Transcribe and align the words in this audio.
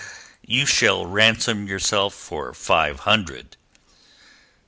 You 0.43 0.65
shall 0.65 1.05
ransom 1.05 1.67
yourself 1.67 2.15
for 2.15 2.55
five 2.55 3.01
hundred." 3.01 3.55